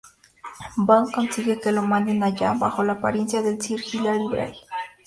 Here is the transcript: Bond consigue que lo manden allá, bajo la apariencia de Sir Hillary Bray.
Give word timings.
Bond 0.77 1.11
consigue 1.13 1.59
que 1.59 1.71
lo 1.71 1.83
manden 1.83 2.23
allá, 2.23 2.53
bajo 2.57 2.81
la 2.83 2.93
apariencia 2.93 3.43
de 3.43 3.61
Sir 3.61 3.79
Hillary 3.87 4.25
Bray. 4.31 4.53